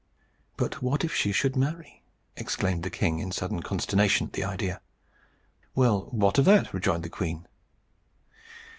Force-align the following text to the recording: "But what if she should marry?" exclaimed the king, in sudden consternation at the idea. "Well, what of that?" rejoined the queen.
"But 0.57 0.81
what 0.81 1.03
if 1.05 1.13
she 1.13 1.31
should 1.31 1.55
marry?" 1.55 2.01
exclaimed 2.35 2.81
the 2.81 2.89
king, 2.89 3.19
in 3.19 3.31
sudden 3.31 3.61
consternation 3.61 4.25
at 4.25 4.33
the 4.33 4.43
idea. 4.43 4.81
"Well, 5.75 6.07
what 6.09 6.39
of 6.39 6.45
that?" 6.45 6.73
rejoined 6.73 7.03
the 7.03 7.07
queen. 7.09 7.47